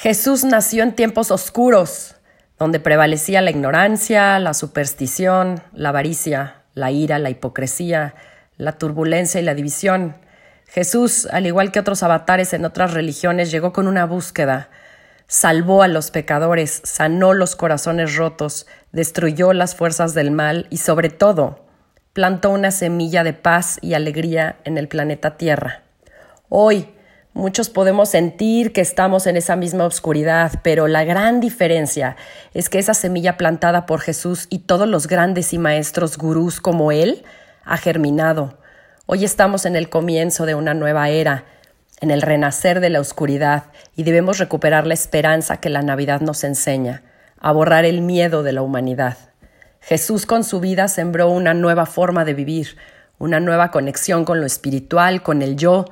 Jesús 0.00 0.44
nació 0.44 0.82
en 0.82 0.94
tiempos 0.94 1.30
oscuros, 1.30 2.16
donde 2.58 2.80
prevalecía 2.80 3.42
la 3.42 3.50
ignorancia, 3.50 4.38
la 4.38 4.54
superstición, 4.54 5.62
la 5.74 5.90
avaricia, 5.90 6.62
la 6.72 6.90
ira, 6.90 7.18
la 7.18 7.28
hipocresía, 7.28 8.14
la 8.56 8.78
turbulencia 8.78 9.42
y 9.42 9.44
la 9.44 9.54
división. 9.54 10.16
Jesús, 10.68 11.26
al 11.26 11.44
igual 11.44 11.70
que 11.70 11.80
otros 11.80 12.02
avatares 12.02 12.54
en 12.54 12.64
otras 12.64 12.94
religiones, 12.94 13.50
llegó 13.50 13.74
con 13.74 13.86
una 13.86 14.06
búsqueda. 14.06 14.70
Salvó 15.26 15.82
a 15.82 15.88
los 15.88 16.10
pecadores, 16.10 16.80
sanó 16.82 17.34
los 17.34 17.54
corazones 17.54 18.16
rotos, 18.16 18.66
destruyó 18.92 19.52
las 19.52 19.74
fuerzas 19.74 20.14
del 20.14 20.30
mal 20.30 20.66
y, 20.70 20.78
sobre 20.78 21.10
todo, 21.10 21.66
plantó 22.14 22.48
una 22.48 22.70
semilla 22.70 23.22
de 23.22 23.34
paz 23.34 23.78
y 23.82 23.92
alegría 23.92 24.60
en 24.64 24.78
el 24.78 24.88
planeta 24.88 25.36
Tierra. 25.36 25.82
Hoy, 26.48 26.88
Muchos 27.32 27.70
podemos 27.70 28.08
sentir 28.08 28.72
que 28.72 28.80
estamos 28.80 29.28
en 29.28 29.36
esa 29.36 29.54
misma 29.54 29.84
oscuridad, 29.84 30.60
pero 30.64 30.88
la 30.88 31.04
gran 31.04 31.38
diferencia 31.38 32.16
es 32.54 32.68
que 32.68 32.80
esa 32.80 32.92
semilla 32.92 33.36
plantada 33.36 33.86
por 33.86 34.00
Jesús 34.00 34.48
y 34.50 34.60
todos 34.60 34.88
los 34.88 35.06
grandes 35.06 35.52
y 35.52 35.58
maestros 35.58 36.18
gurús 36.18 36.60
como 36.60 36.90
Él 36.90 37.22
ha 37.64 37.76
germinado. 37.76 38.58
Hoy 39.06 39.24
estamos 39.24 39.64
en 39.64 39.76
el 39.76 39.88
comienzo 39.88 40.44
de 40.44 40.56
una 40.56 40.74
nueva 40.74 41.08
era, 41.08 41.44
en 42.00 42.10
el 42.10 42.20
renacer 42.20 42.80
de 42.80 42.90
la 42.90 43.00
oscuridad, 43.00 43.64
y 43.94 44.02
debemos 44.02 44.38
recuperar 44.38 44.88
la 44.88 44.94
esperanza 44.94 45.58
que 45.58 45.70
la 45.70 45.82
Navidad 45.82 46.20
nos 46.22 46.42
enseña, 46.42 47.04
a 47.38 47.52
borrar 47.52 47.84
el 47.84 48.02
miedo 48.02 48.42
de 48.42 48.52
la 48.52 48.62
humanidad. 48.62 49.16
Jesús 49.80 50.26
con 50.26 50.42
su 50.42 50.58
vida 50.58 50.88
sembró 50.88 51.30
una 51.30 51.54
nueva 51.54 51.86
forma 51.86 52.24
de 52.24 52.34
vivir, 52.34 52.76
una 53.18 53.38
nueva 53.38 53.70
conexión 53.70 54.24
con 54.24 54.40
lo 54.40 54.46
espiritual, 54.46 55.22
con 55.22 55.42
el 55.42 55.54
yo, 55.54 55.84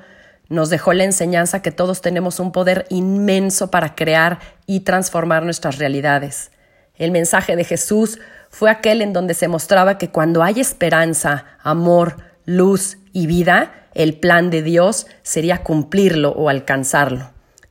nos 0.49 0.71
dejó 0.71 0.93
la 0.93 1.05
enseñanza 1.05 1.63
que 1.63 1.73
todos 1.73 2.01
tenemos 2.01 2.41
un 2.41 2.53
poder 2.53 2.87
inmenso 2.89 3.71
para 3.71 3.95
crear 3.95 4.39
y 4.67 4.81
transformar 4.81 5.45
nuestras 5.45 5.79
realidades. 5.79 6.51
El 6.95 7.11
mensaje 7.11 7.55
de 7.55 7.65
Jesús 7.65 8.19
fue 8.51 8.71
aquel 8.71 9.03
en 9.03 9.13
donde 9.13 9.35
se 9.35 9.49
mostraba 9.49 9.99
que 9.99 10.11
cuando 10.11 10.43
hay 10.43 10.61
esperanza, 10.61 11.45
amor, 11.63 12.17
luz 12.45 12.99
y 13.13 13.27
vida, 13.27 13.89
el 13.95 14.19
plan 14.19 14.51
de 14.51 14.63
Dios 14.63 15.07
sería 15.23 15.63
cumplirlo 15.63 16.31
o 16.31 16.49
alcanzarlo. 16.49 17.31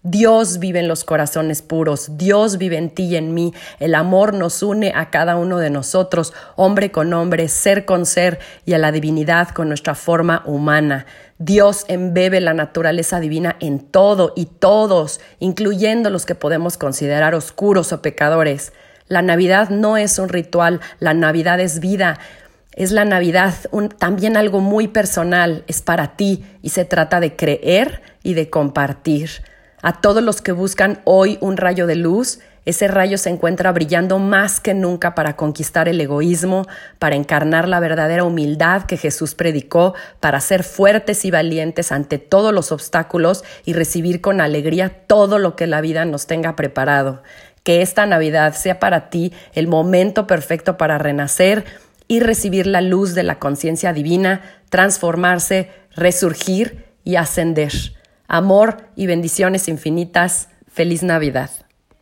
Dios 0.10 0.60
vive 0.60 0.80
en 0.80 0.88
los 0.88 1.04
corazones 1.04 1.62
puros, 1.62 2.18
Dios 2.18 2.58
vive 2.58 2.78
en 2.78 2.92
ti 2.92 3.08
y 3.08 3.16
en 3.18 3.34
mí, 3.34 3.54
el 3.82 3.94
amor 3.94 4.34
nos 4.34 4.64
une 4.64 4.94
a 4.96 5.10
cada 5.10 5.36
uno 5.36 5.58
de 5.58 5.70
nosotros, 5.70 6.34
hombre 6.56 6.92
con 6.92 7.12
hombre, 7.12 7.50
ser 7.50 7.84
con 7.84 8.06
ser 8.06 8.40
y 8.66 8.72
a 8.72 8.78
la 8.78 8.94
divinidad 8.94 9.50
con 9.50 9.68
nuestra 9.68 9.96
forma 9.96 10.44
humana. 10.46 11.06
Dios 11.40 11.84
embebe 11.90 12.40
la 12.40 12.54
naturaleza 12.54 13.20
divina 13.20 13.58
en 13.60 13.80
todo 13.80 14.32
y 14.34 14.46
todos, 14.46 15.20
incluyendo 15.40 16.10
los 16.10 16.26
que 16.26 16.36
podemos 16.36 16.78
considerar 16.78 17.36
oscuros 17.36 17.92
o 17.92 18.02
pecadores. 18.02 18.72
La 19.10 19.22
Navidad 19.22 19.70
no 19.70 19.98
es 19.98 20.20
un 20.20 20.30
ritual, 20.30 20.80
la 21.00 21.14
Navidad 21.14 21.60
es 21.60 21.82
vida. 21.82 22.18
Es 22.72 22.92
la 22.92 23.04
Navidad 23.04 23.56
también 23.98 24.38
algo 24.38 24.62
muy 24.62 24.88
personal, 24.88 25.66
es 25.68 25.82
para 25.82 26.16
ti 26.16 26.46
y 26.62 26.70
se 26.70 26.86
trata 26.86 27.20
de 27.20 27.36
creer 27.36 28.04
y 28.24 28.36
de 28.36 28.50
compartir. 28.50 29.32
A 29.82 30.02
todos 30.02 30.24
los 30.24 30.42
que 30.42 30.52
buscan 30.52 31.02
hoy 31.04 31.38
un 31.40 31.56
rayo 31.56 31.86
de 31.86 31.96
luz, 31.96 32.40
ese 32.66 32.88
rayo 32.88 33.18
se 33.18 33.30
encuentra 33.30 33.72
brillando 33.72 34.18
más 34.18 34.60
que 34.60 34.74
nunca 34.74 35.14
para 35.14 35.36
conquistar 35.36 35.88
el 35.88 36.02
egoísmo, 36.02 36.68
para 36.98 37.16
encarnar 37.16 37.68
la 37.68 37.80
verdadera 37.80 38.24
humildad 38.24 38.84
que 38.84 38.98
Jesús 38.98 39.36
predicó, 39.36 39.94
para 40.20 40.42
ser 40.42 40.64
fuertes 40.64 41.24
y 41.24 41.32
valientes 41.32 41.92
ante 41.92 42.18
todos 42.18 42.54
los 42.54 42.72
obstáculos 42.72 43.44
y 43.66 43.74
recibir 43.74 44.20
con 44.20 44.42
alegría 44.42 44.90
todo 45.08 45.38
lo 45.38 45.56
que 45.56 45.68
la 45.68 45.80
vida 45.80 46.06
nos 46.06 46.26
tenga 46.26 46.56
preparado. 46.56 47.22
Que 47.64 47.82
esta 47.84 48.06
Navidad 48.06 48.54
sea 48.56 48.80
para 48.80 49.10
ti 49.10 49.32
el 49.54 49.68
momento 49.68 50.26
perfecto 50.26 50.76
para 50.76 50.98
renacer 50.98 51.66
y 52.08 52.20
recibir 52.20 52.66
la 52.66 52.82
luz 52.82 53.14
de 53.14 53.24
la 53.24 53.38
conciencia 53.38 53.94
divina, 53.94 54.42
transformarse, 54.70 55.70
resurgir 55.96 56.86
y 57.04 57.16
ascender. 57.16 57.72
Amor 58.28 58.90
y 58.96 59.08
bendiciones 59.08 59.68
infinitas. 59.68 60.50
Feliz 60.68 61.02
Navidad. 61.04 61.50